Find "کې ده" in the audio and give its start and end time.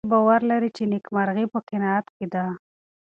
2.15-2.45